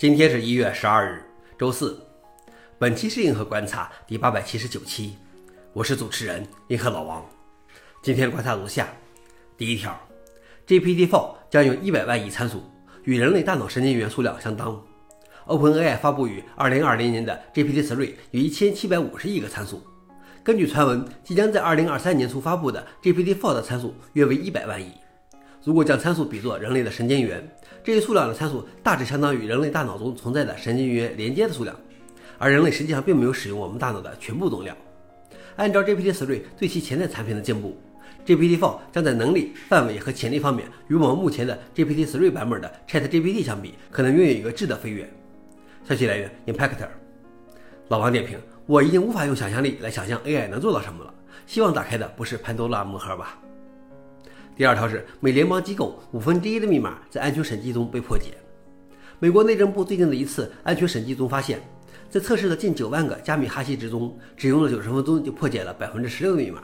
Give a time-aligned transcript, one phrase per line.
[0.00, 1.22] 今天是一月十二日，
[1.58, 2.00] 周四。
[2.78, 5.10] 本期是硬核观察第八百七十九期，
[5.74, 7.22] 我是主持人硬核老王。
[8.00, 8.88] 今天观察如下：
[9.58, 9.94] 第一条
[10.66, 12.62] ，GPT-4 将有一百万亿参数，
[13.04, 14.82] 与人类大脑神经元数量相当。
[15.46, 19.82] OpenAI 发布于二零二零年的 GPT-3 有一千七百五十亿个参数。
[20.42, 24.94] 根据传闻，即将在二零二三年初发布的 GPT-4 的参数约为一百万亿。
[25.62, 27.46] 如果将参数比作人类的神经元，
[27.84, 31.76] 这一数量的参数大致相当于人类大脑中存在的神经元连接的数量，
[32.38, 34.74] 而人类实际上并没有使用我们大脑的全部容量。
[35.56, 37.76] 按照 GPT-3 对其潜在产品的进步
[38.24, 45.06] ，GPT-4 将在能力、范围和潜力方面与我们目前的 GPT-3 版本的 ChatGPT 相比，可能拥有一个质的飞跃。
[45.86, 46.88] 消息来源：Impactor。
[47.88, 51.12] 老王点评：我已经无法用想象力来想象 AI 能做到什么了。
[51.46, 53.38] 希望打开的不是潘多拉魔盒吧。
[54.60, 58.34] 第二条是美联邦机构五分之一的密码在安全审计中被破解。
[59.18, 61.58] 美国内政部最近的一次安全审计中发现，
[62.10, 66.60] 在测试的近九万个加密哈希值中，只用了九十分钟就破解了百分之十六的密码，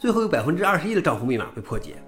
[0.00, 2.02] 最后有百分之二十一的账户密码被破解。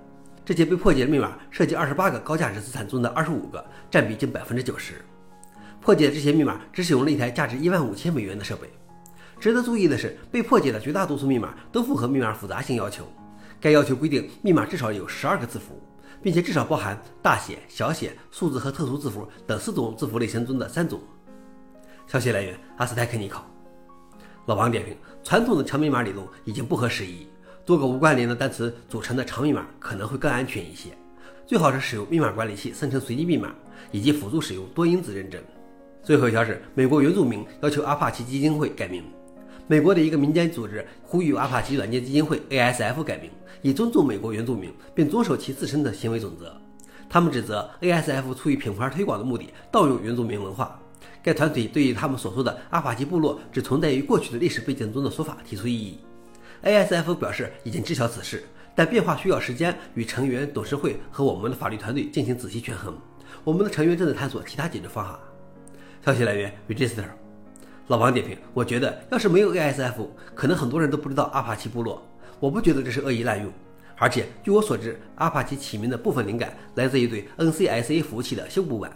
[0.44, 4.94] 这些被破解的密码涉及二十八个高价值资产中的二十五个，占比近百分之九十。
[5.80, 8.68] 破解这些密码只使用了一台价值一万五千美元的设备。
[9.38, 13.04] 值得注意的是，被破解的绝大多数密码都符合密码复杂性要求。
[13.60, 15.78] 该要求规定，密码至少有十二个字符，
[16.22, 20.98] 并且至少包含大写、小写、数字和特殊字符等四种字符类型中的三种。
[22.06, 23.44] 消息来源：阿斯泰克尼考。
[24.46, 27.28] 老王点评：传统的长密码理论已经不合时宜，
[27.66, 30.88] 多个无关联的单词组成的长密码可能会更安全一些。
[31.46, 33.52] 最好是使用密码管理器生成随机密码，
[33.92, 35.40] 以及辅助使用多因子认证。
[36.02, 39.04] 最后一条是，美国原住民要求阿帕奇基金会改名。
[39.70, 43.30] 美国的一个民间组织呼吁阿帕奇软件基金会 （ASF） 改名，
[43.62, 46.60] 以尊重美国原住民，并遵守其自身的行为准则。
[47.08, 50.76] 他们指责 ASF 出于品牌推广的目的盗用原住民文化。
[51.22, 56.00] 该团体对于他们所说的阿帕奇部落只存在于过去的历史背景中的说法提出异议。
[56.64, 58.42] ASF 表示已经知晓此事，
[58.74, 62.98] 但变化需要时间与成员、董事会和我们的法律团队进行仔细权衡。
[63.44, 65.20] 我们的成员正在探索其他解决方法。
[66.04, 67.19] 消息来源：Register。
[67.90, 72.00] 老王点评：我觉得要是没有 ASF，可能很多人都不知道阿帕奇部落。
[72.38, 73.52] 我不觉得这是恶意滥用，
[73.96, 78.92] 而且据我所知，阿帕奇起名的部分灵感来自于对 NCSA 服务器的修补版。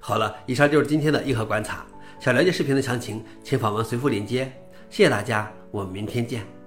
[0.00, 1.84] 好了，以上就是今天的硬核观察。
[2.18, 4.50] 想了解视频的详情，请访问随附链接。
[4.88, 6.61] 谢谢大家，我们明天见。